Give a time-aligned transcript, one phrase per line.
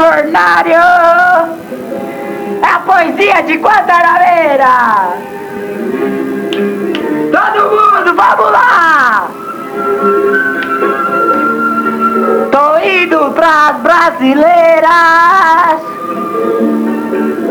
[0.00, 0.80] fornário!
[2.62, 5.12] É a poesia de Guantanameira!
[7.30, 9.28] Todo mundo, vamos lá!
[12.50, 14.90] Tô indo pras brasileiras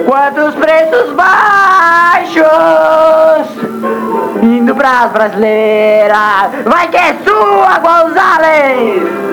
[0.05, 2.45] Quantos preços baixos
[4.41, 9.28] Indo pras brasileiras Vai que é sua, Gonzales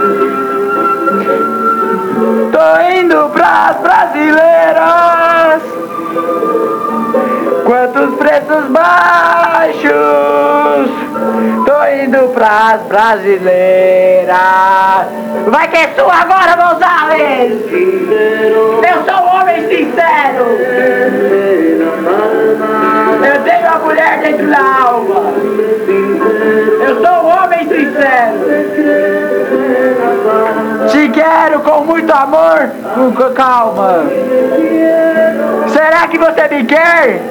[2.37, 5.63] Tô indo pras brasileiras.
[7.65, 9.91] Quantos preços baixos?
[11.65, 14.37] Tô indo pras brasileiras.
[15.47, 20.45] Vai que é sua agora, Gonzales Eu sou um homem sincero.
[23.25, 25.33] Eu tenho a mulher dentro da alma
[31.97, 32.71] muito amor.
[32.95, 34.05] Com calma.
[35.69, 37.23] Será que você me quer?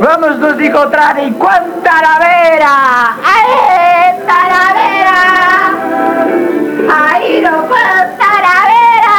[0.00, 2.66] Vamos nos encontrar em Guantanameira.
[3.24, 5.20] Aê, Tanameira.
[6.92, 9.14] Aí no Guantanameira.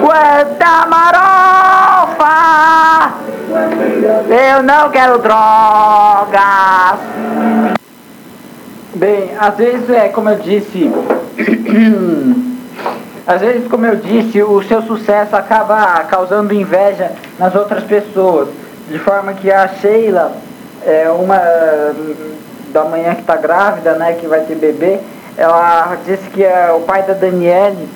[0.00, 2.36] Quanta marofa.
[4.30, 6.98] Eu não quero drogas.
[8.94, 10.90] Bem, às vezes é como eu disse,
[13.26, 18.48] às vezes como eu disse, o seu sucesso acaba causando inveja nas outras pessoas,
[18.88, 20.32] de forma que a Sheila,
[20.86, 21.40] é uma
[22.72, 24.98] da manhã que está grávida, né, que vai ter bebê,
[25.36, 27.88] ela disse que é o pai da Daniele,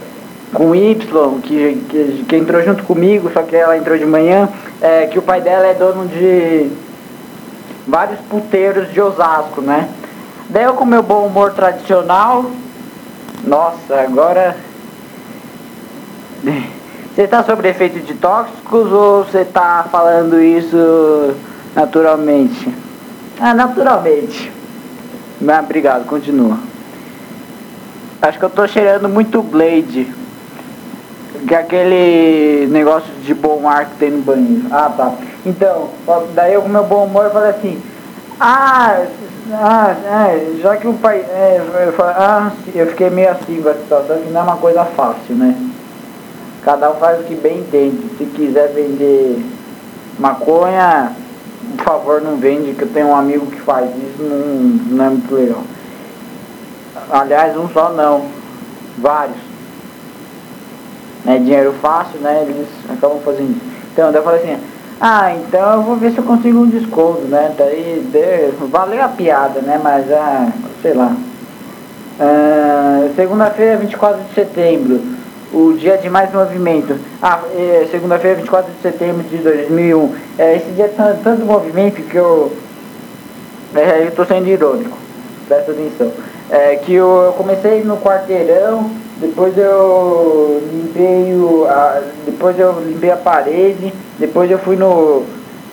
[0.53, 4.48] com Y, que, que, que entrou junto comigo, só que ela entrou de manhã,
[4.81, 6.70] é, que o pai dela é dono de
[7.86, 9.89] vários puteiros de Osasco, né?
[10.48, 12.47] Daí eu com meu bom humor tradicional.
[13.44, 14.56] Nossa, agora.
[16.42, 21.34] Você está sobre efeito de tóxicos ou você está falando isso
[21.75, 22.72] naturalmente?
[23.41, 24.53] Ah, naturalmente.
[25.41, 26.59] Mas obrigado, continua.
[28.22, 30.12] Acho que eu tô cheirando muito Blade.
[31.47, 34.66] Que é aquele negócio de bom ar que tem no banheiro.
[34.71, 35.12] Ah, tá.
[35.47, 35.91] Então,
[36.34, 37.81] daí com meu bom humor falei assim.
[38.41, 39.04] Ah,
[39.53, 41.19] ah, é, já que o pai.
[41.19, 44.56] É, eu, falei, ah, eu fiquei meio assim com a situação, que não é uma
[44.56, 45.56] coisa fácil, né?
[46.62, 48.00] Cada um faz o que bem entende.
[48.16, 49.44] Se quiser vender
[50.19, 51.12] maconha,
[51.77, 55.09] por favor não vende, que eu tenho um amigo que faz isso, não, não é
[55.09, 55.62] muito legal.
[57.10, 58.27] Aliás, um só não,
[58.98, 59.37] vários.
[61.27, 62.47] É dinheiro fácil, né?
[62.48, 63.78] Eles acabam fazendo isso.
[63.93, 64.62] Então, eu falei assim,
[65.00, 67.53] ah, então eu vou ver se eu consigo um desconto, né?
[67.56, 68.04] Daí
[68.70, 69.81] valeu a piada, né?
[69.82, 71.14] Mas, ah, sei lá.
[72.20, 75.00] Ah, Segunda-feira, 24 de setembro,
[75.53, 76.97] o dia de mais movimento.
[77.20, 80.14] Ah, é, segunda-feira, 24 de setembro de 2001.
[80.38, 82.53] É, esse dia tem tanto movimento que eu.
[83.75, 84.97] É, eu tô sendo irônico,
[85.48, 86.12] presta atenção.
[86.50, 88.91] É, que eu, eu comecei no quarteirão
[89.21, 91.67] depois eu limpei o.
[91.69, 95.25] A, depois eu limpei a parede, depois eu fui no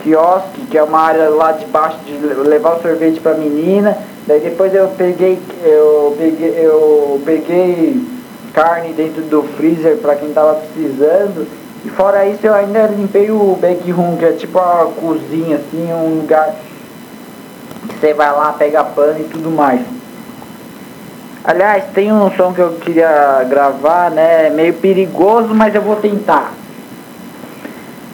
[0.01, 3.97] quiosque, que é uma área lá de baixo de levar o sorvete pra menina.
[4.25, 5.39] Daí depois eu peguei.
[5.63, 6.55] Eu peguei.
[6.57, 8.15] Eu peguei
[8.53, 11.45] carne dentro do freezer para quem tava precisando.
[11.83, 16.21] E fora isso eu ainda limpei o backroom, que é tipo a cozinha assim, um
[16.21, 16.55] lugar
[17.87, 19.81] que você vai lá, pega pano e tudo mais.
[21.47, 24.49] Aliás, tem um som que eu queria gravar, né?
[24.49, 26.51] Meio perigoso, mas eu vou tentar.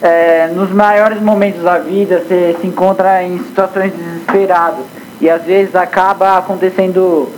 [0.02, 4.84] É, nos maiores momentos da vida, você se encontra em situações desesperadas.
[5.22, 7.30] E às vezes acaba acontecendo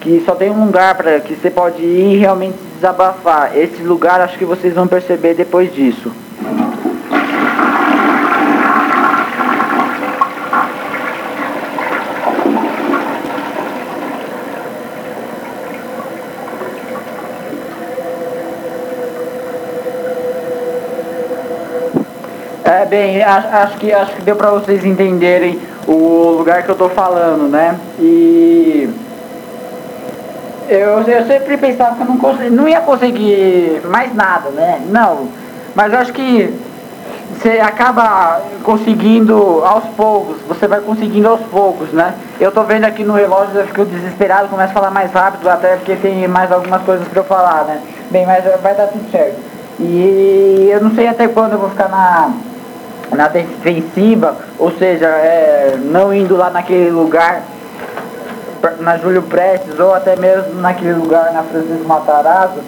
[0.00, 3.56] que só tem um lugar para que você pode ir e realmente desabafar.
[3.56, 6.12] Esse lugar acho que vocês vão perceber depois disso.
[22.66, 26.88] É, bem, acho que, acho que deu pra vocês entenderem o lugar que eu tô
[26.88, 27.76] falando, né?
[27.98, 28.88] E
[30.68, 34.80] eu, eu sempre pensava que eu não, consegui, não ia conseguir mais nada, né?
[34.90, 35.26] Não,
[35.74, 36.54] mas eu acho que
[37.32, 42.14] você acaba conseguindo aos poucos, você vai conseguindo aos poucos, né?
[42.38, 45.74] Eu tô vendo aqui no relógio, eu fico desesperado, começo a falar mais rápido, até
[45.74, 47.80] porque tem mais algumas coisas pra eu falar, né?
[48.12, 49.36] Bem, mas vai dar tudo certo.
[49.80, 52.30] E eu não sei até quando eu vou ficar na
[53.14, 57.42] na defensiva, ou seja, é, não indo lá naquele lugar
[58.80, 62.60] na Júlio Prestes ou até mesmo naquele lugar na Francisco Matarazzo,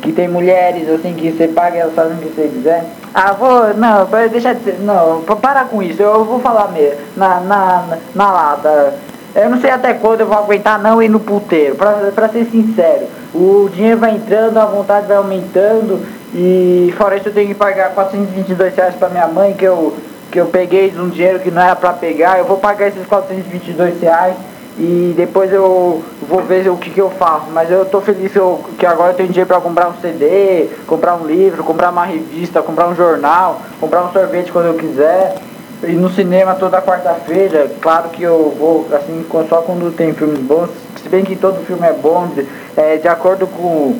[0.00, 2.84] que tem mulheres assim que você paga elas fazem o que você quiser.
[3.12, 3.72] Ah, vou.
[3.74, 4.80] Não, deixa de ser.
[4.80, 6.98] Não, para com isso, eu vou falar mesmo.
[7.16, 8.94] Na, na, na lata.
[9.34, 12.44] Eu não sei até quando eu vou aguentar não ir no puteiro, pra, pra ser
[12.44, 13.06] sincero.
[13.34, 16.00] O dinheiro vai entrando, a vontade vai aumentando
[16.34, 19.96] e fora isso eu tenho que pagar 422 reais pra minha mãe que eu,
[20.32, 22.38] que eu peguei um dinheiro que não era pra pegar.
[22.38, 24.34] Eu vou pagar esses 422 reais
[24.76, 27.46] e depois eu vou ver o que, que eu faço.
[27.52, 30.68] Mas eu tô feliz que, eu, que agora eu tenho dinheiro para comprar um CD,
[30.88, 35.36] comprar um livro, comprar uma revista, comprar um jornal, comprar um sorvete quando eu quiser.
[35.84, 40.70] E no cinema toda quarta-feira, claro que eu vou, assim, só quando tem filmes bons,
[41.00, 42.28] se bem que todo filme é bom,
[42.76, 43.96] é, de acordo com.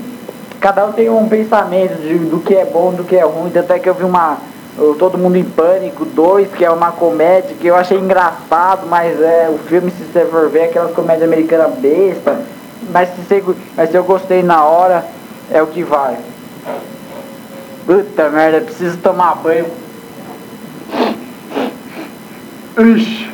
[0.65, 3.79] Cada um tem um pensamento de, do que é bom, do que é ruim, até
[3.79, 4.39] que eu vi uma
[4.99, 9.51] Todo Mundo em Pânico 2, que é uma comédia que eu achei engraçado, mas é
[9.51, 12.41] o filme, se você for ver, aquelas comédias americanas besta.
[12.91, 13.45] Mas se, você,
[13.77, 15.05] mas se eu gostei na hora,
[15.51, 16.17] é o que vai.
[17.85, 19.67] Puta merda, preciso tomar banho.
[22.79, 23.31] Ixi.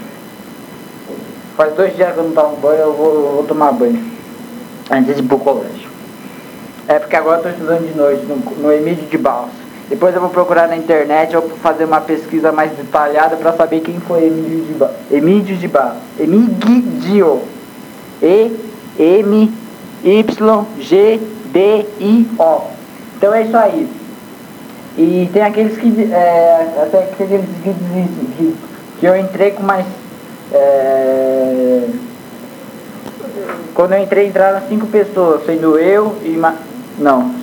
[1.56, 4.04] Faz dois dias que eu não tomo banho, eu vou, eu vou tomar banho.
[4.90, 5.79] Antes de ir pro colégio.
[6.90, 9.52] É porque agora eu tô estudando de noite no, no Emílio de Balsa.
[9.88, 13.78] Depois eu vou procurar na internet, eu vou fazer uma pesquisa mais detalhada para saber
[13.78, 14.90] quem foi Emílio de Ba.
[15.08, 15.96] Emílio de Ba.
[16.18, 17.42] Emílio.
[18.20, 18.52] E
[18.98, 19.52] M
[20.02, 21.20] Y G
[21.52, 22.62] D I O.
[23.16, 23.88] Então é isso aí.
[24.98, 28.56] E tem aqueles que é, até aqueles que dizem que,
[28.98, 29.86] que eu entrei com mais
[30.52, 31.84] é,
[33.76, 36.36] quando eu entrei entraram cinco pessoas, sendo eu e
[37.00, 37.34] não,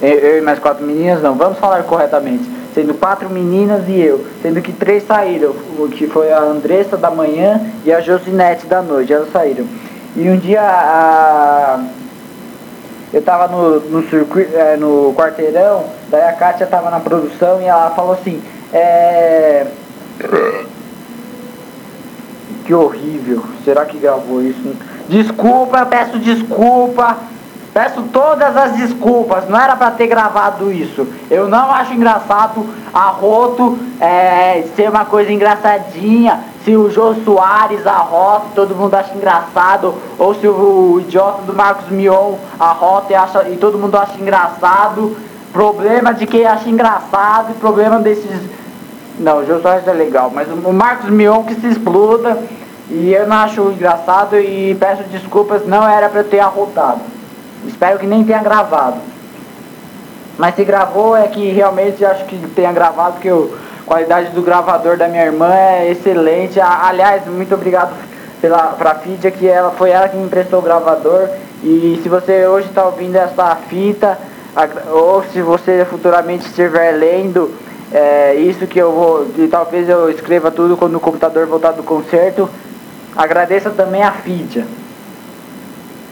[0.00, 2.56] eu e mais quatro meninas, não, vamos falar corretamente.
[2.74, 5.54] Sendo quatro meninas e eu, sendo que três saíram,
[5.92, 9.66] que foi a Andressa da manhã e a Josinete da noite, elas saíram.
[10.14, 11.80] E um dia a,
[13.12, 14.04] eu tava no, no,
[14.54, 18.42] é, no quarteirão, daí a Kátia tava na produção e ela falou assim,
[18.72, 19.66] é.
[22.66, 24.74] Que horrível, será que gravou isso?
[25.08, 27.16] Desculpa, peço desculpa.
[27.76, 31.06] Peço todas as desculpas, não era para ter gravado isso.
[31.30, 36.40] Eu não acho engraçado a Roto é, ser uma coisa engraçadinha.
[36.64, 39.94] Se o Jô Soares, a Rota, todo mundo acha engraçado.
[40.18, 44.18] Ou se o, idiota do Marcos Mion, a Rota, e, acha, e todo mundo acha
[44.18, 45.14] engraçado.
[45.52, 48.40] Problema de quem acha engraçado e problema desses.
[49.18, 52.42] Não, o Jô Soares é legal, mas o Marcos Mion que se exploda.
[52.88, 57.15] E eu não acho engraçado e peço desculpas, não era para ter arrotado.
[57.66, 58.96] Espero que nem tenha gravado.
[60.38, 64.96] Mas se gravou é que realmente acho que tenha gravado, porque a qualidade do gravador
[64.96, 66.60] da minha irmã é excelente.
[66.60, 67.94] Aliás, muito obrigado
[68.40, 71.28] pela pra Fidia, que ela foi ela que me emprestou o gravador.
[71.62, 74.18] E se você hoje está ouvindo essa fita,
[74.90, 77.50] ou se você futuramente estiver lendo
[77.92, 81.82] é, isso que eu vou, e talvez eu escreva tudo quando o computador voltar do
[81.82, 82.48] concerto,
[83.16, 84.66] agradeça também a Fidia.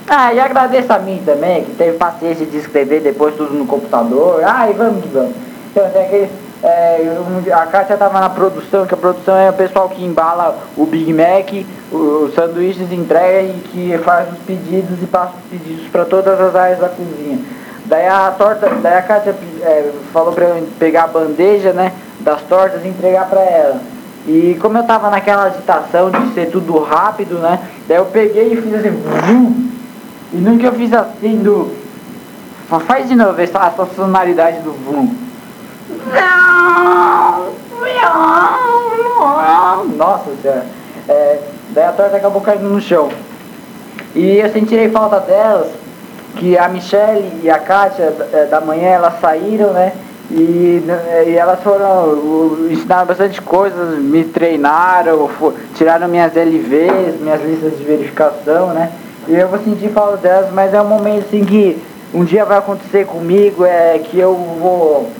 [0.07, 4.43] Ah, e agradeço a mim também, que teve paciência de escrever depois tudo no computador.
[4.45, 5.33] Ah, e vamos que vamos.
[5.71, 6.31] Então, aquele,
[6.63, 7.17] é,
[7.53, 11.13] a Kátia estava na produção, que a produção é o pessoal que embala o Big
[11.13, 11.53] Mac,
[11.91, 16.55] os sanduíches entrega e que faz os pedidos e passa os pedidos para todas as
[16.55, 17.39] áreas da cozinha.
[17.87, 22.41] Daí a torta, daí a Kátia é, falou para eu pegar a bandeja, né, das
[22.43, 23.81] tortas e entregar para ela.
[24.27, 28.63] E como eu tava naquela agitação de ser tudo rápido, né, daí eu peguei e
[28.63, 29.74] fiz assim, vum,
[30.35, 31.71] e nunca eu fiz assim do.
[32.87, 35.15] Faz de novo essa, essa sonoridade do vum.
[39.97, 40.67] Nossa senhora.
[41.09, 41.39] É,
[41.71, 43.11] daí a torta acabou caindo no chão.
[44.13, 45.69] E eu sentirei falta delas,
[46.35, 49.93] que a Michelle e a Kátia é, da manhã elas saíram, né?
[50.31, 50.83] E,
[51.29, 57.85] e elas foram, ensinaram bastante coisas, me treinaram, for, tiraram minhas LVs, minhas listas de
[57.85, 58.91] verificação, né?
[59.29, 61.81] Eu vou sentir falta delas, mas é um momento assim que
[62.13, 65.11] um dia vai acontecer comigo, é que eu vou.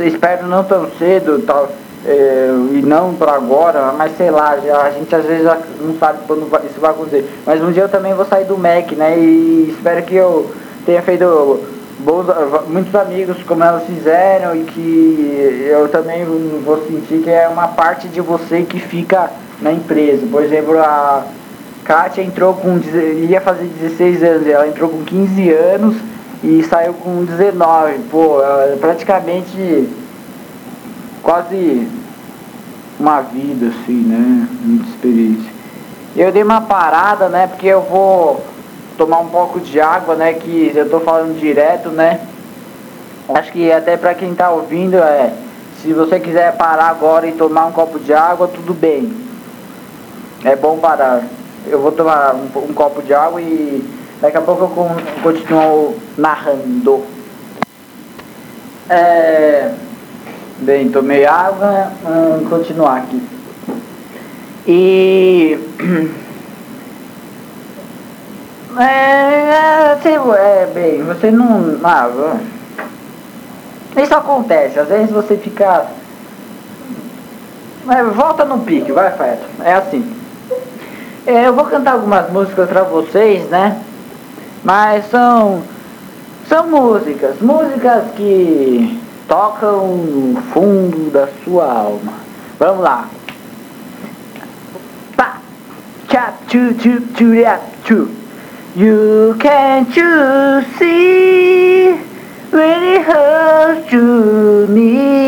[0.00, 1.70] Espero não tão cedo, tal,
[2.04, 5.44] é, e não para agora, mas sei lá, já, a gente às vezes
[5.80, 7.28] não sabe quando isso vai acontecer.
[7.46, 9.18] Mas um dia eu também vou sair do MEC, né?
[9.18, 10.50] E espero que eu
[10.84, 11.60] tenha feito
[12.00, 12.26] bons,
[12.68, 16.24] muitos amigos como elas fizeram e que eu também
[16.64, 20.26] vou sentir que é uma parte de você que fica na empresa.
[20.30, 21.24] Por exemplo, a
[21.88, 22.78] Kátia entrou com.
[23.30, 25.96] ia fazer 16 anos, ela entrou com 15 anos
[26.44, 28.00] e saiu com 19.
[28.10, 28.42] Pô,
[28.78, 29.88] praticamente
[31.22, 31.88] quase
[33.00, 34.46] uma vida assim, né?
[34.60, 35.50] Muita experiência.
[36.14, 37.46] Eu dei uma parada, né?
[37.46, 38.44] Porque eu vou.
[38.98, 40.34] tomar um pouco de água, né?
[40.34, 42.20] Que eu tô falando direto, né?
[43.30, 45.32] Acho que até para quem tá ouvindo, é,
[45.80, 49.10] se você quiser parar agora e tomar um copo de água, tudo bem.
[50.44, 51.37] É bom parar.
[51.70, 53.84] Eu vou tomar um, um copo de água e
[54.20, 57.04] daqui a pouco eu continuo narrando.
[58.88, 59.72] É,
[60.60, 63.22] bem, tomei água, vamos continuar aqui.
[64.66, 65.58] E
[68.78, 71.78] é, é, é, bem, você não.
[71.84, 72.08] Ah,
[73.96, 75.86] isso acontece, às vezes você fica.
[77.90, 79.46] É, volta no pique, vai, Feto.
[79.64, 80.17] É assim.
[81.28, 83.82] É, eu vou cantar algumas músicas pra vocês, né?
[84.64, 85.62] Mas são.
[86.48, 92.14] São músicas, músicas que tocam no fundo da sua alma.
[92.58, 93.10] Vamos lá.
[95.18, 95.36] Pa,
[96.08, 97.34] cha, chu, chu, chu,
[97.84, 98.08] chu.
[98.74, 101.90] You can't you see
[102.50, 105.27] when it hurts to me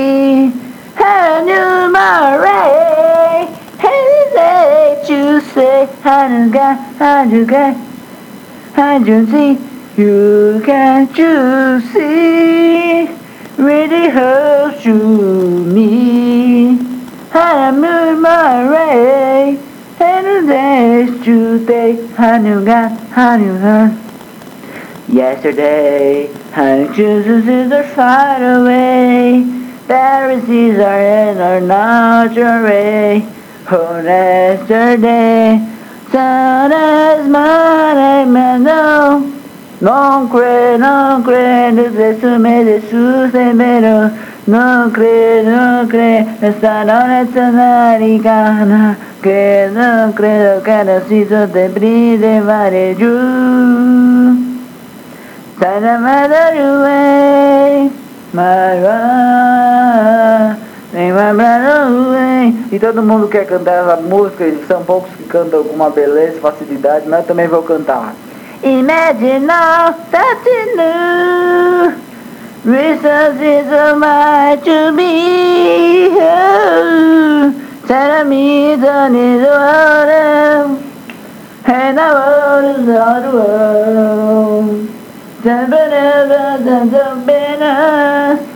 [5.81, 7.75] say how'd get, how'd you get,
[8.75, 9.59] how'd you see?
[9.97, 11.17] You got
[13.57, 14.95] really hurts you
[15.65, 16.77] me.
[17.31, 19.59] How to move my way,
[20.01, 23.93] and today's Tuesday, how you got, how you got.
[25.09, 29.45] Yesterday, how is are far away,
[29.87, 33.40] Pharisees are in our lingerie.
[33.71, 35.63] For yesterday,
[36.11, 39.23] sad as my mano.
[39.79, 44.11] Non cree, non cree, desume, desusemero.
[44.47, 48.97] Non cree, non cree, esta noche naricana.
[49.23, 53.15] Que no creo que necesito te brille, vale, yo.
[55.61, 56.99] Tanamadorue,
[58.33, 58.99] marwa,
[60.93, 62.30] me mambrarue.
[62.41, 62.55] Away.
[62.73, 66.41] E todo mundo quer cantar essa música, e são poucos que cantam com uma beleza,
[66.41, 68.15] facilidade, mas eu também vou cantar.
[68.63, 71.93] Imagine that you knew,
[72.65, 76.11] reasons is a mind to be.
[77.87, 80.91] Tell me the need of
[81.73, 84.89] and I want world.
[85.43, 87.27] To water is not fine.
[87.27, 88.50] I mean, I mean,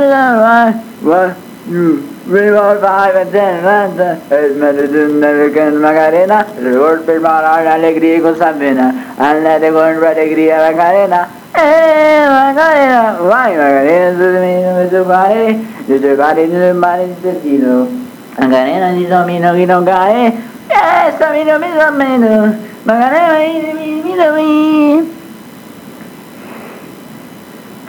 [1.08, 6.44] Vira Reward five and ten ranta is medicine American Macarena.
[6.58, 9.14] Reward per mara alegría con Sabina.
[9.16, 11.28] Andate con alegría Macarena.
[11.54, 13.16] Eh, Macarena.
[13.22, 14.18] Why Macarena?
[14.18, 18.05] To the meaning of the body, to the body, to the body, to the
[18.38, 20.26] Macarena di domino che non cae,
[20.66, 25.14] eh Sabino mi domino, Macarena mi mi mi.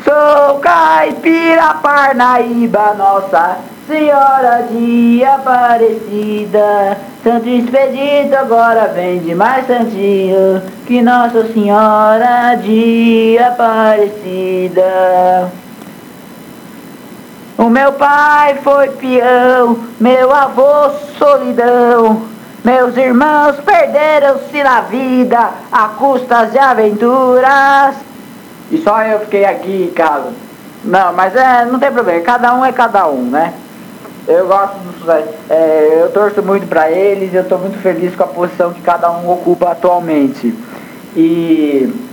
[0.04, 11.02] Sou caipira Parnaíba, nossa Senhora de Aparecida, Santo Expedito agora vem de mais santinho que
[11.02, 14.82] Nossa Senhora de Aparecida.
[17.58, 22.22] O meu pai foi peão, meu avô solidão,
[22.64, 27.96] meus irmãos perderam-se na vida a custas de aventuras.
[28.70, 30.32] E só eu fiquei aqui em casa.
[30.84, 33.56] Não, mas é, não tem problema, cada um é cada um, né?
[34.28, 35.10] Eu gosto dos.
[35.50, 39.10] É, eu torço muito para eles, eu estou muito feliz com a posição que cada
[39.10, 40.54] um ocupa atualmente.
[41.16, 42.07] E.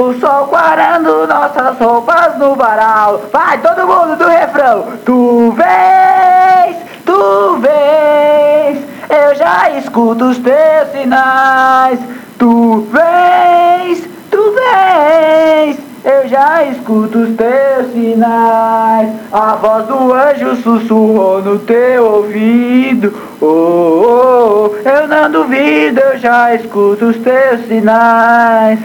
[0.00, 3.20] O sol quarando nossas roupas no varal.
[3.30, 4.94] Vai todo mundo do refrão.
[5.04, 8.78] Tu vês, tu vês.
[9.10, 12.00] Eu já escuto os teus sinais.
[12.38, 15.76] Tu vês, tu vês.
[16.02, 19.10] Eu já escuto os teus sinais.
[19.30, 23.12] A voz do anjo sussurrou no teu ouvido.
[23.38, 28.78] Oh, oh, oh, eu não duvido, eu já escuto os teus sinais.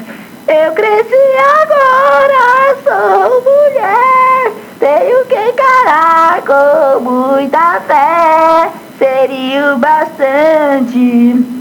[0.47, 1.15] Eu cresci
[1.61, 4.51] agora, sou mulher.
[4.79, 8.69] Tenho que encarar com muita fé.
[8.99, 11.55] Seria o bastante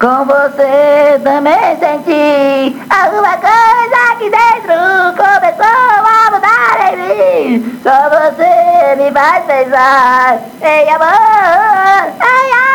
[0.00, 4.74] com você também senti alguma coisa aqui dentro
[5.16, 6.96] começou a mudar em
[7.58, 7.80] mim.
[7.82, 12.65] Só você me faz pensar em amor, em amor.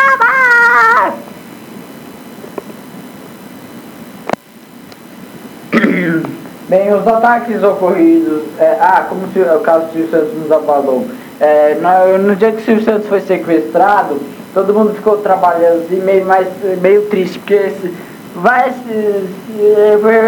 [6.72, 8.44] Bem, os ataques ocorridos.
[8.58, 11.06] É, ah, como o caso do Silvio Santos nos abalou.
[11.38, 14.18] É, no, no, dia que o Silvio Santos foi sequestrado,
[14.54, 16.48] todo mundo ficou trabalhando assim, meio, mais,
[16.82, 17.94] meio triste, porque se,
[18.36, 18.74] vai.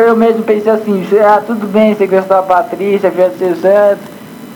[0.06, 4.04] Eu mesmo pensei assim: ah, tudo bem sequestrar a Patrícia, filha do Silvio Santos,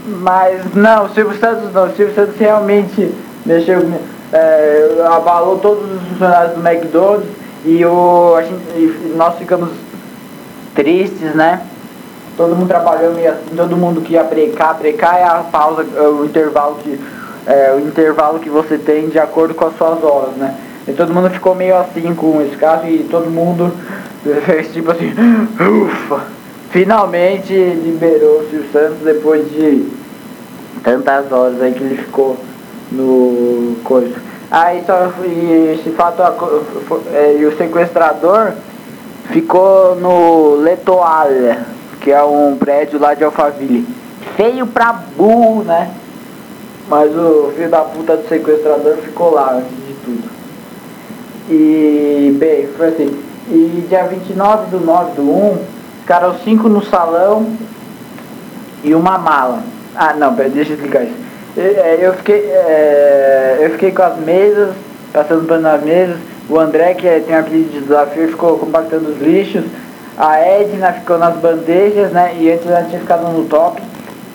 [0.08, 1.86] mas não, o Silvio Santos não.
[1.86, 3.15] O Silvio Santos realmente
[3.46, 3.89] mexeu,
[4.34, 7.29] é, abalou todos os funcionários do McDonald's
[7.63, 9.70] e, o, gente, e nós ficamos
[10.75, 11.62] tristes, né?
[12.38, 16.24] Todo mundo trabalhando e todo mundo que ia brecar, brecar é a pausa, é o
[16.24, 17.00] intervalo que,
[17.48, 20.56] é, o intervalo que você tem de acordo com as suas horas, né?
[20.88, 23.74] E todo mundo ficou meio assim com esse caso e todo mundo
[24.46, 25.12] fez tipo assim,
[25.60, 26.22] ufa!
[26.70, 29.89] Finalmente liberou o Silvio Santos depois de
[30.84, 32.38] tantas horas aí que ele ficou
[32.91, 34.15] no coisa.
[34.51, 36.22] Aí só e esse fato
[37.13, 38.51] é, e o sequestrador
[39.29, 41.58] ficou no Letoile
[42.01, 43.88] que é um prédio lá de Alphaville.
[44.36, 45.92] Feio pra burro, né?
[46.89, 50.30] Mas o filho da puta do sequestrador ficou lá antes de tudo.
[51.50, 53.20] E, bem, foi assim.
[53.50, 55.58] E dia 29 do 9 do 1,
[56.01, 57.46] ficaram cinco no salão
[58.84, 59.63] e uma mala.
[59.96, 61.16] Ah, não, pera, deixa eu explicar isso.
[61.58, 64.75] É, eu fiquei, é, eu fiquei com as mesas,
[65.12, 66.18] passando pano nas mesas.
[66.50, 69.66] O André, que tem um apelido de desafio, ficou compactando os lixos.
[70.18, 72.36] A Edna ficou nas bandejas, né?
[72.40, 73.82] E antes ela tinha ficado no top.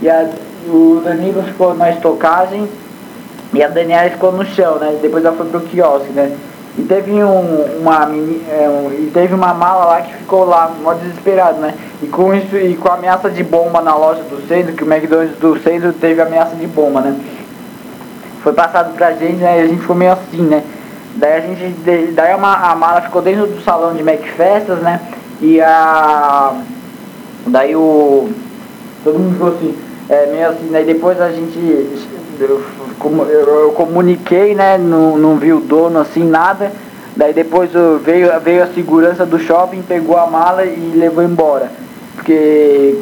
[0.00, 0.28] E a,
[0.68, 2.68] o Danilo ficou na estocagem.
[3.52, 4.96] E a Daniela ficou no chão, né?
[5.02, 6.36] Depois ela foi pro quiosque, né?
[6.78, 8.08] E teve um, uma
[8.48, 11.74] é, um, teve uma mala lá que ficou lá, mó desesperado, né?
[12.00, 14.90] E com isso, e com a ameaça de bomba na loja do centro, que o
[14.90, 17.14] McDonald's do centro teve ameaça de bomba, né?
[18.42, 19.58] Foi passado pra gente, né?
[19.58, 20.62] E a gente ficou meio assim, né?
[21.16, 21.74] Daí a gente.
[22.12, 25.00] Daí a, a mala ficou dentro do salão de McFestas, né?
[25.42, 26.54] E a.
[27.48, 28.28] Daí o.
[29.02, 29.76] Todo mundo ficou assim,
[30.08, 31.58] é, meio assim, daí depois a gente.
[32.40, 32.62] Eu,
[33.28, 34.78] eu comuniquei, né?
[34.78, 36.70] Não, não vi o dono assim, nada.
[37.16, 37.70] Daí depois
[38.04, 41.70] veio, veio a segurança do shopping, pegou a mala e levou embora.
[42.14, 42.98] Porque.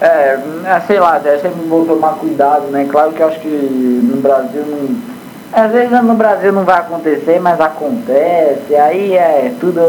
[0.00, 2.86] É, é sei lá, é sempre vou tomar cuidado, né?
[2.90, 5.14] Claro que eu acho que no Brasil não.
[5.52, 8.74] Às vezes no Brasil não vai acontecer, mas acontece.
[8.74, 9.80] Aí é tudo.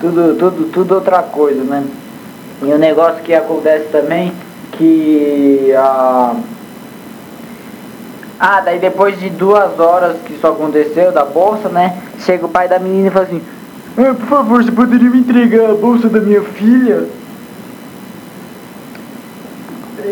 [0.00, 1.84] Tudo, tudo, tudo outra coisa, né?
[2.62, 4.32] E o um negócio que acontece também,
[4.72, 6.36] que a.
[8.40, 11.96] Ah, daí depois de duas horas que isso aconteceu, da bolsa, né?
[12.20, 13.42] Chega o pai da menina e fala assim,
[13.96, 17.06] ah, por favor, você poderia me entregar a bolsa da minha filha?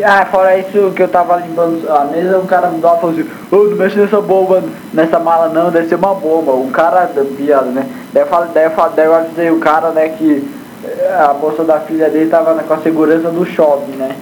[0.05, 3.29] Ah, fora isso que eu tava limpando a mesa, um cara me dá falou assim,
[3.51, 6.53] oh, não mexe nessa bomba, nessa mala não, deve ser uma bomba.
[6.53, 7.87] Um cara piada, né?
[8.13, 10.49] Daí eu, falei, daí, eu falei, daí eu avisei o cara, né, que
[10.85, 14.17] eh, a bolsa da filha dele tava né, com a segurança do shopping, né?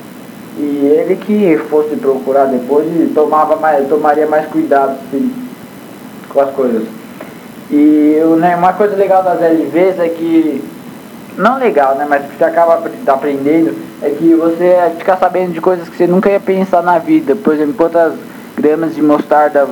[0.56, 5.32] E ele que fosse procurar depois tomava mais, tomaria mais cuidado assim,
[6.28, 6.84] com as coisas.
[7.70, 10.62] E né, uma coisa legal das LVs é que
[11.36, 12.06] não legal, né?
[12.08, 16.28] Mas que você acaba aprendendo é que você fica sabendo de coisas que você nunca
[16.30, 17.34] ia pensar na vida.
[17.34, 18.12] Por exemplo, quantas
[18.54, 19.66] gramas de mostarda,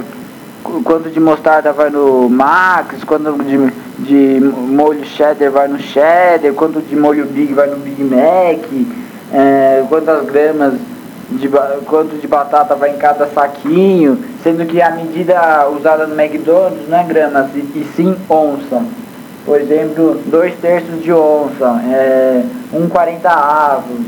[0.85, 6.81] quanto de mostarda vai no Max, quanto de, de molho cheddar vai no cheddar, quanto
[6.81, 8.64] de molho Big vai no Big Mac,
[9.35, 10.75] é, quantas gramas
[11.31, 11.49] de,
[11.85, 16.99] quanto de batata vai em cada saquinho, sendo que a medida usada no McDonald's não
[16.99, 18.83] é gramas, e, e sim onça
[19.45, 24.07] por exemplo, dois terços de onça, é, um 40 avos,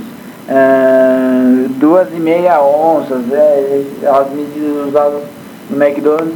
[0.48, 5.22] é, duas e meia onças, é, as medidas usadas
[5.70, 6.34] no McDonald's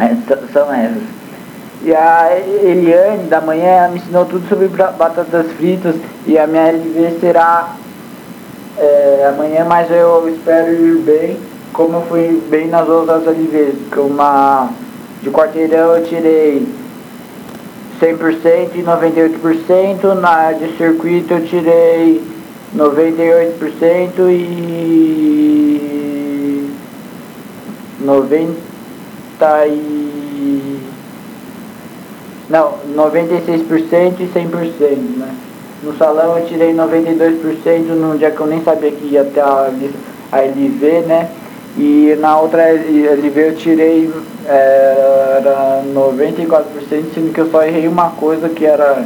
[0.00, 1.02] é, são essas.
[1.82, 5.96] E a Eliane da manhã me ensinou tudo sobre batatas fritas
[6.26, 7.74] e a minha LV será
[8.78, 11.36] é, amanhã, mas eu espero ir bem,
[11.72, 14.68] como eu fui bem nas outras LVs, que uma
[15.22, 16.66] de quarteirão eu tirei
[18.00, 22.22] 100% e 98%, na de circuito eu tirei
[22.76, 25.80] 98% e
[28.00, 30.80] 90 e
[32.48, 35.34] não, 96% e 100%, né?
[35.84, 39.70] No salão eu tirei 92% num dia que eu nem sabia que ia ter a,
[40.32, 41.30] a LV, né?
[41.78, 44.10] E na outra LV eu tirei
[44.46, 46.64] é, era 94%,
[47.14, 49.04] sendo que eu só errei uma coisa que era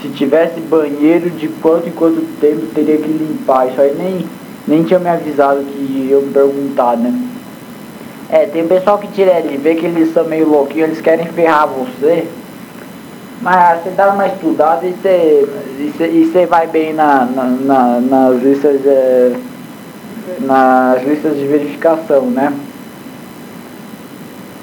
[0.00, 3.68] se tivesse banheiro de quanto em quanto tempo teria que limpar.
[3.68, 4.26] Isso aí nem,
[4.66, 7.12] nem tinha me avisado que eu me perguntar, né?
[8.30, 12.26] É, tem pessoal que tira LV que eles são meio louquinhos, eles querem ferrar você.
[13.40, 15.48] Mas você dá uma estudada e você,
[16.00, 19.36] e você, vai bem na, na, na, nas listas de,
[20.44, 22.52] nas listas de verificação, né?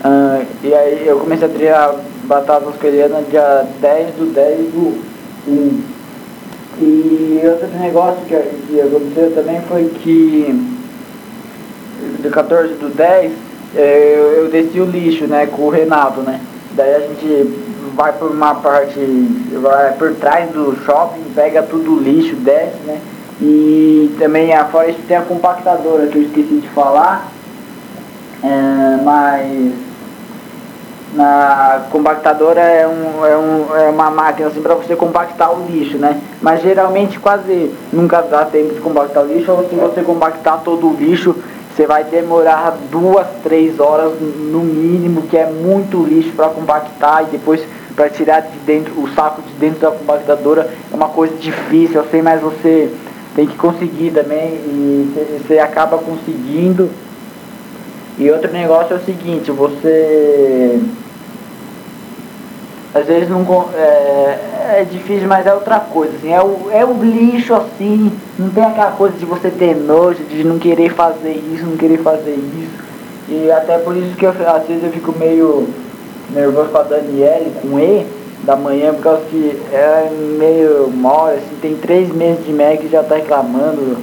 [0.03, 1.95] Ah, e aí eu comecei a trilhar
[2.25, 5.14] batatas coreanas dia 10 do 10 do
[5.47, 5.81] 1.
[6.81, 8.36] E outro negócio que,
[8.67, 10.75] que aconteceu também foi que
[12.21, 13.31] do 14 do 10
[13.75, 16.39] é, eu, eu desci o lixo, né, com o Renato, né?
[16.71, 18.99] Daí a gente vai por uma parte,
[19.62, 22.99] vai por trás do shopping, pega tudo o lixo, desce, né?
[23.41, 27.29] E também a Forest tem a compactadora que eu esqueci de falar,
[28.43, 29.73] é, mas
[31.15, 35.97] na compactadora é, um, é, um, é uma máquina assim para você compactar o lixo,
[35.97, 36.21] né?
[36.41, 40.88] Mas geralmente quase nunca dá tempo de compactar o lixo, ou se você compactar todo
[40.88, 41.36] o lixo,
[41.73, 47.25] você vai demorar duas, três horas no mínimo, que é muito lixo para compactar e
[47.28, 47.62] depois
[47.95, 52.21] para tirar de dentro o saco de dentro da compactadora é uma coisa difícil, sei,
[52.21, 52.91] mas você
[53.36, 56.89] tem que conseguir também e você acaba conseguindo.
[58.17, 60.82] E outro negócio é o seguinte, você
[62.95, 66.93] às vezes não é, é difícil, mas é outra coisa, assim, é o, é o
[67.03, 71.65] lixo assim, não tem aquela coisa de você ter nojo, de não querer fazer isso,
[71.65, 72.86] não querer fazer isso.
[73.27, 75.67] E até por isso que eu, às vezes eu fico meio
[76.29, 78.08] nervoso com a Daniele, com E,
[78.43, 82.88] da manhã, por causa que é meio mole, assim, tem três meses de Mac e
[82.88, 83.97] já tá reclamando.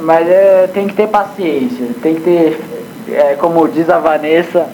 [0.00, 2.60] Mas é, tem que ter paciência, tem que ter,
[3.10, 4.68] é, como diz a Vanessa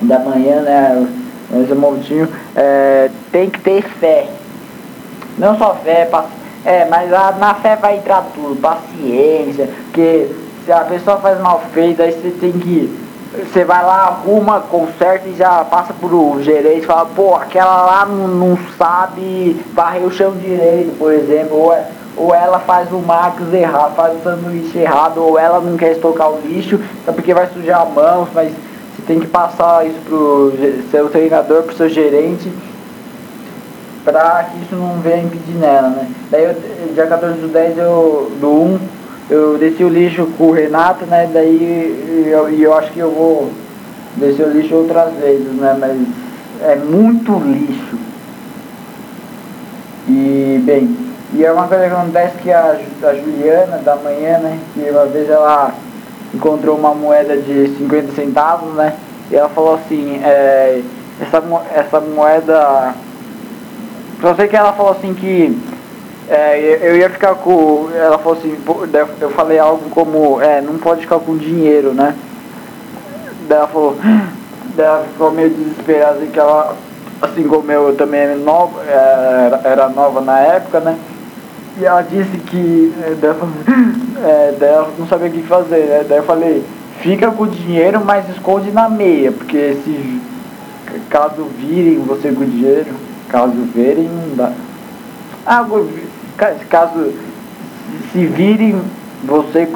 [0.00, 1.06] da manhã, né?
[1.52, 4.26] Mas o Moutinho, é, tem que ter fé.
[5.36, 6.08] Não só fé,
[6.64, 10.30] é, mas a, na fé vai entrar tudo, paciência, porque
[10.64, 13.02] se a pessoa faz mal feito, aí você tem que.
[13.32, 18.28] Você vai lá, arruma, conserta e já passa pro gerente fala, pô, aquela lá não,
[18.28, 23.40] não sabe varrer o chão direito, por exemplo, ou, é, ou ela faz o max
[23.50, 27.46] errado, faz o sanduíche errado, ou ela não quer estocar o lixo, é porque vai
[27.46, 28.52] sujar a mão, mas
[29.06, 30.52] tem que passar isso pro
[30.90, 32.50] seu treinador, pro seu gerente,
[34.04, 36.08] para que isso não venha impedir nela, né?
[36.30, 36.56] Daí eu,
[36.94, 38.78] dia 14 do 10 eu, do 1,
[39.30, 41.28] eu desci o lixo com o Renato, né?
[41.32, 43.50] Daí eu, eu acho que eu vou
[44.16, 45.76] descer o lixo outras vezes, né?
[45.78, 45.96] Mas
[46.68, 47.96] é muito lixo.
[50.08, 50.96] E bem,
[51.34, 54.58] e é uma coisa que acontece que a, a Juliana da manhã, né?
[54.74, 55.72] Que uma vez ela
[56.42, 58.94] encontrou uma moeda de 50 centavos, né?
[59.30, 60.82] E ela falou assim, é,
[61.20, 62.94] essa, essa moeda.
[64.20, 65.56] Só sei que ela falou assim que
[66.28, 67.88] é, eu ia ficar com.
[67.94, 68.58] Ela falou assim,
[69.20, 72.14] eu falei algo como, é, não pode ficar com dinheiro, né?
[73.48, 73.96] Daí ela falou,
[74.76, 76.76] daí ela ficou meio desesperada que ela,
[77.20, 80.98] assim como eu também era nova, era, era nova na época, né?
[81.78, 83.12] E ela disse que é,
[84.64, 86.04] é, não sabia o que fazer, né?
[86.08, 86.62] Daí eu falei,
[87.00, 90.20] fica com o dinheiro, mas esconde na meia, porque se
[91.08, 92.92] caso virem você com o dinheiro,
[93.28, 94.52] caso verem, não dá.
[95.46, 95.66] Ah,
[96.68, 97.12] caso
[98.12, 98.80] se virem
[99.24, 99.68] você.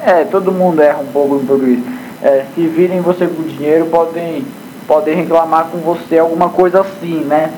[0.00, 1.80] É, todo mundo erra um pouco em português.
[2.22, 4.44] É, se virem você com dinheiro, podem,
[4.86, 7.52] podem reclamar com você alguma coisa assim, né?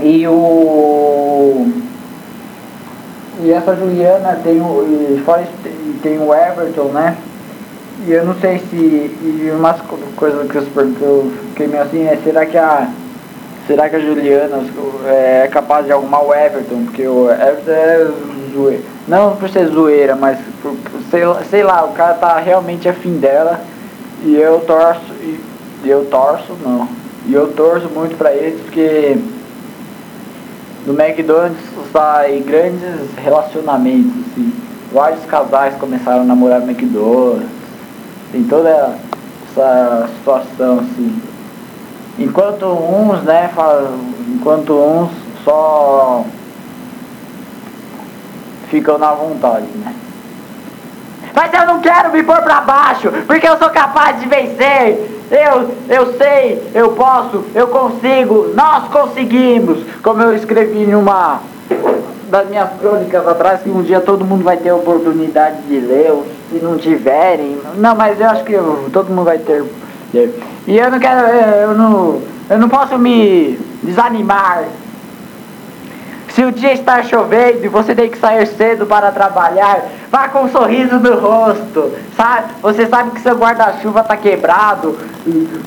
[0.00, 1.66] E o
[3.42, 5.20] e essa Juliana tem o.
[5.24, 5.44] Fora
[6.02, 7.16] tem o Everton, né?
[8.06, 8.76] E eu não sei se.
[8.76, 9.80] E umas
[10.16, 12.88] coisas que eu fiquei meio assim é será que a.
[13.66, 14.62] Será que a Juliana
[15.06, 16.84] é capaz de arrumar o Everton?
[16.84, 18.08] Porque o Everton é
[18.52, 18.82] zoeira.
[19.08, 20.76] Não por ser zoeira, mas por,
[21.10, 23.60] sei, sei lá, o cara tá realmente afim dela.
[24.22, 25.12] E eu torço.
[25.82, 26.88] E eu torço não.
[27.26, 29.16] E eu torço muito pra eles porque
[30.84, 31.58] do McDonald's
[31.92, 34.52] sai grandes relacionamentos, assim.
[34.92, 37.48] Vários casais começaram a namorar no McDonald's.
[38.30, 38.96] Tem toda
[39.50, 41.20] essa situação, assim.
[42.18, 43.50] Enquanto uns, né,
[44.28, 45.10] enquanto uns
[45.44, 46.24] só
[48.68, 49.94] ficam na vontade, né?
[51.34, 55.10] Mas eu não quero me pôr pra baixo, porque eu sou capaz de vencer.
[55.30, 59.78] Eu, eu sei, eu posso, eu consigo, nós conseguimos.
[60.02, 61.40] Como eu escrevi em uma
[62.30, 66.12] das minhas crônicas atrás, que um dia todo mundo vai ter a oportunidade de ler,
[66.50, 67.58] se não tiverem.
[67.76, 69.64] Não, mas eu acho que eu, todo mundo vai ter.
[70.66, 74.64] E eu não quero, eu não, eu não posso me desanimar.
[76.34, 80.42] Se o dia está chovendo e você tem que sair cedo para trabalhar, vá com
[80.42, 82.48] um sorriso no rosto, sabe?
[82.60, 84.98] Você sabe que seu guarda-chuva está quebrado,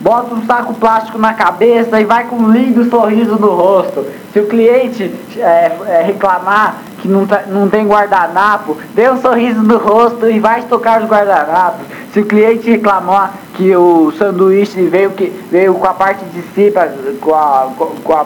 [0.01, 4.05] bota um saco plástico na cabeça e vai com um lindo sorriso no rosto.
[4.33, 9.63] Se o cliente é, é, reclamar que não, tá, não tem guardanapo, dê um sorriso
[9.63, 11.85] no rosto e vai estocar os guardanapos.
[12.11, 16.89] Se o cliente reclamar que o sanduíche veio, que, veio com a parte de cima,
[17.21, 17.69] com a,
[18.03, 18.25] com a,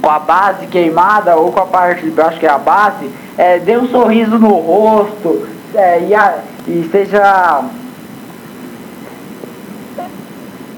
[0.00, 3.58] com a base queimada ou com a parte de baixo que é a base, é,
[3.58, 7.64] dê um sorriso no rosto é, e, a, e seja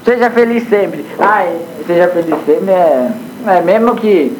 [0.03, 1.05] seja feliz sempre.
[1.19, 3.11] Ai, seja feliz sempre é,
[3.47, 4.37] é mesmo que.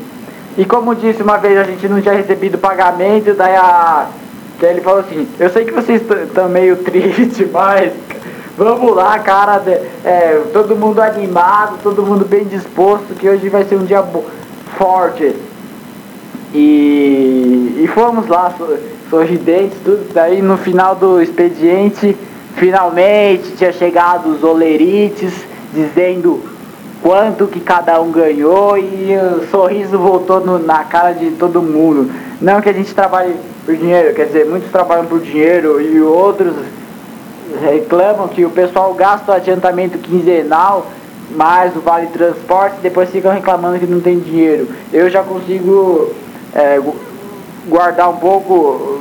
[0.57, 4.07] E como disse uma vez, a gente não tinha recebido pagamento, daí a.
[4.59, 7.91] Daí ele falou assim, eu sei que vocês estão meio tristes, mas
[8.55, 9.59] vamos lá, cara,
[10.05, 14.03] é, todo mundo animado, todo mundo bem disposto, que hoje vai ser um dia
[14.81, 15.35] forte.
[16.53, 18.53] E, e fomos lá,
[19.09, 20.11] sorridentes, tudo.
[20.11, 22.17] Daí no final do expediente,
[22.55, 25.31] finalmente tinha chegado os olerites
[25.71, 26.41] dizendo
[27.01, 32.11] quanto que cada um ganhou e o sorriso voltou no, na cara de todo mundo.
[32.41, 36.55] Não que a gente trabalhe por dinheiro, quer dizer, muitos trabalham por dinheiro e outros
[37.61, 40.87] reclamam que o pessoal gasta o adiantamento quinzenal
[41.35, 44.67] mais o vale transporte depois ficam reclamando que não tem dinheiro.
[44.91, 46.11] Eu já consigo
[46.53, 46.79] é,
[47.67, 48.99] guardar um pouco,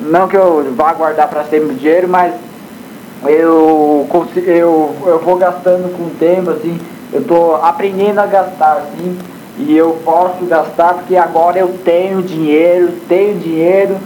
[0.00, 2.34] não que eu vá guardar para sempre dinheiro, mas
[3.24, 6.78] eu, eu, eu vou gastando com o tempo, assim,
[7.12, 9.18] eu tô aprendendo a gastar, assim,
[9.58, 13.96] e eu posso gastar porque agora eu tenho dinheiro, tenho dinheiro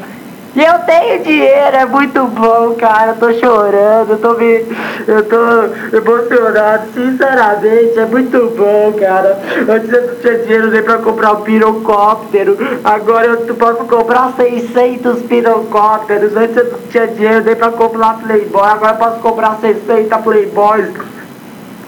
[0.55, 3.11] e eu tenho dinheiro, é muito bom, cara.
[3.11, 4.65] Eu tô chorando, eu tô me.
[5.07, 9.39] Eu tô emocionado, sinceramente, é muito bom, cara.
[9.69, 12.57] Antes eu não tinha dinheiro nem pra comprar um pirocóptero.
[12.85, 16.37] Agora eu posso comprar 600 pirocópteros.
[16.37, 18.63] Antes eu não tinha dinheiro nem pra comprar Playboy.
[18.63, 20.87] Agora eu posso comprar 60 Playboys.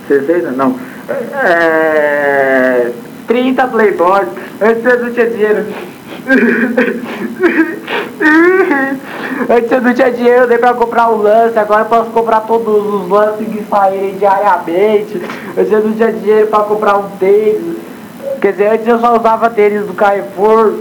[0.08, 0.50] 60?
[0.50, 0.76] Não.
[1.44, 2.90] É.
[3.28, 4.28] 30 Playboys.
[4.60, 5.66] Antes eu não tinha dinheiro.
[9.48, 12.94] Antes eu não tinha dinheiro nem pra comprar o lance, agora eu posso comprar todos
[12.94, 15.22] os lances que saírem diariamente.
[15.56, 17.76] Antes eu não tinha dinheiro pra comprar um tênis.
[18.40, 20.74] Quer dizer, antes eu só usava tênis do Carrefour,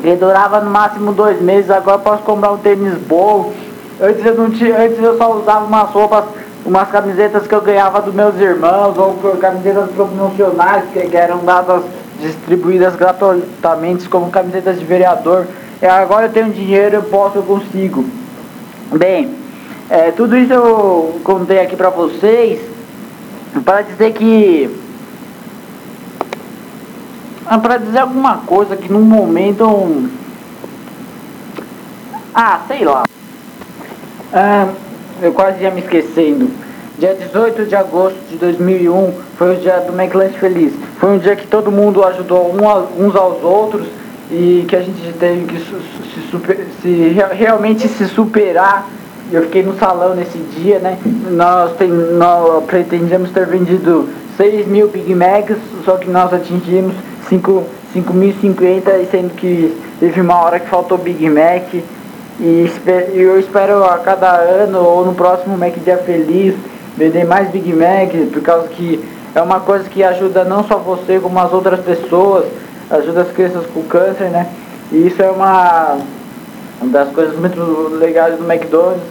[0.00, 3.52] que durava no máximo dois meses, agora eu posso comprar um tênis bom.
[4.00, 6.24] Antes eu não tinha, antes eu só usava umas roupas,
[6.64, 11.82] umas camisetas que eu ganhava dos meus irmãos, ou camisetas promocionais que eram dadas
[12.20, 15.46] distribuídas gratuitamente como camisetas de vereador.
[15.80, 18.04] E agora eu tenho dinheiro, eu posso, eu consigo.
[18.92, 19.34] Bem,
[19.88, 22.60] é, tudo isso eu contei aqui para vocês
[23.64, 24.70] para dizer que
[27.46, 30.08] ah, para dizer alguma coisa que num momento
[32.32, 33.02] ah sei lá
[34.32, 34.68] ah,
[35.20, 36.50] eu quase ia me esquecendo
[37.00, 40.74] Dia 18 de agosto de 2001 foi o dia do McLanche Feliz.
[40.98, 43.86] Foi um dia que todo mundo ajudou uns aos outros
[44.30, 48.86] e que a gente teve que se, super, se realmente se superar.
[49.32, 50.98] Eu fiquei no salão nesse dia, né?
[51.30, 56.92] Nós, tem, nós pretendíamos ter vendido 6 mil Big Macs, só que nós atingimos
[57.30, 61.72] 5.050, sendo que teve uma hora que faltou Big Mac.
[62.38, 62.70] E
[63.14, 66.54] eu espero a cada ano ou no próximo Mac Dia Feliz
[67.00, 69.02] vender mais Big Mac, por causa que
[69.34, 72.44] é uma coisa que ajuda não só você, como as outras pessoas,
[72.90, 74.46] ajuda as crianças com câncer, né?
[74.92, 75.96] E isso é uma
[76.82, 77.58] das coisas muito
[77.98, 79.02] legais do McDonald's,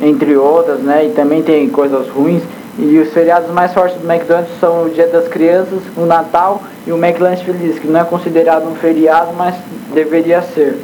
[0.00, 1.06] entre outras, né?
[1.06, 2.42] E também tem coisas ruins.
[2.78, 6.92] E os feriados mais fortes do McDonald's são o Dia das Crianças, o Natal e
[6.92, 9.56] o McLanche Feliz, que não é considerado um feriado, mas
[9.92, 10.78] deveria ser.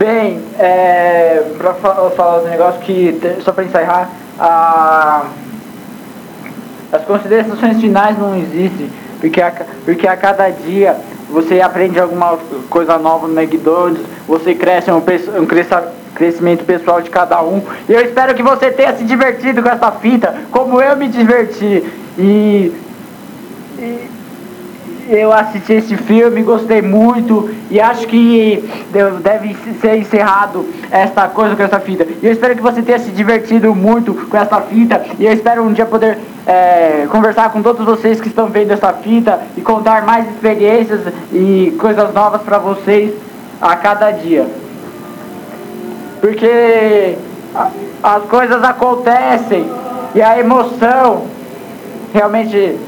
[0.00, 4.08] Bem, é, para falar do negócio que, só para encerrar,
[4.38, 5.26] a,
[6.90, 9.52] as considerações finais não existem, porque a,
[9.84, 10.96] porque a cada dia
[11.28, 12.38] você aprende alguma
[12.70, 15.46] coisa nova no McDonald's, você cresce um, um
[16.14, 17.62] crescimento pessoal de cada um.
[17.86, 21.84] E eu espero que você tenha se divertido com essa fita, como eu me diverti.
[22.16, 22.72] E,
[23.78, 24.19] e
[25.10, 28.64] eu assisti esse filme, gostei muito e acho que
[29.20, 32.06] deve ser encerrado esta coisa com essa fita.
[32.22, 35.64] E eu espero que você tenha se divertido muito com essa fita e eu espero
[35.64, 40.02] um dia poder é, conversar com todos vocês que estão vendo essa fita e contar
[40.04, 41.00] mais experiências
[41.32, 43.12] e coisas novas para vocês
[43.60, 44.46] a cada dia.
[46.20, 47.16] Porque
[48.00, 49.68] as coisas acontecem
[50.14, 51.24] e a emoção
[52.12, 52.78] realmente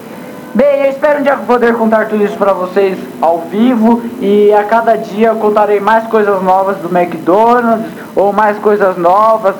[0.55, 4.63] Bem, eu espero um dia poder contar tudo isso para vocês ao vivo e a
[4.65, 9.55] cada dia eu contarei mais coisas novas do McDonald's ou mais coisas novas,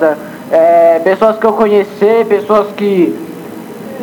[0.51, 3.19] é, pessoas que eu conhecer, pessoas que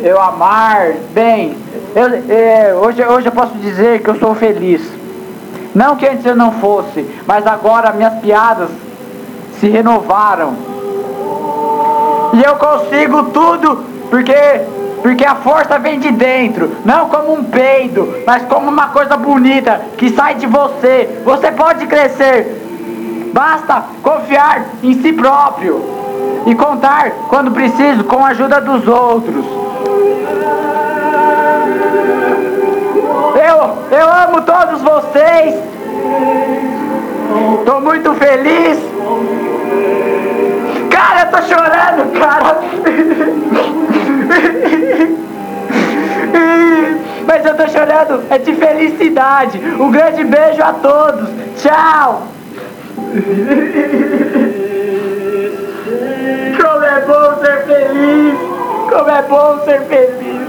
[0.03, 0.91] eu amar.
[1.13, 1.55] Bem,
[1.95, 4.81] eu, é, hoje, hoje eu posso dizer que eu sou feliz.
[5.73, 8.69] Não que antes eu não fosse, mas agora minhas piadas
[9.61, 10.55] se renovaram.
[12.33, 14.33] E eu consigo tudo porque
[15.01, 19.81] porque a força vem de dentro, não como um peido, mas como uma coisa bonita
[19.97, 21.21] que sai de você.
[21.25, 22.59] Você pode crescer.
[23.33, 25.83] Basta confiar em si próprio
[26.45, 29.45] e contar quando preciso com a ajuda dos outros.
[33.35, 35.55] Eu, eu amo todos vocês.
[37.59, 38.77] Estou muito feliz.
[40.89, 42.59] Cara, eu tô chorando, cara.
[47.25, 49.59] Mas eu tô chorando, é de felicidade.
[49.79, 51.27] Um grande beijo a todos.
[51.57, 52.27] Tchau.
[56.61, 58.37] Como é bom ser feliz.
[58.89, 60.47] Como é bom ser feliz.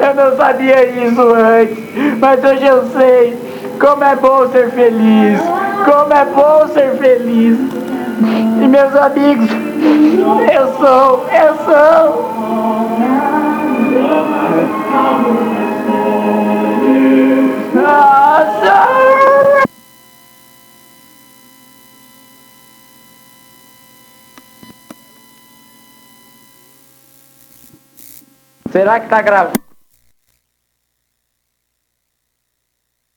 [0.00, 1.78] Eu não sabia isso antes,
[2.20, 3.36] mas hoje eu sei.
[3.80, 5.40] Como é bom ser feliz.
[5.84, 7.58] Como é bom ser feliz.
[8.20, 9.48] E meus amigos,
[10.52, 12.38] eu sou, eu sou.
[28.70, 29.67] Será que tá gravando?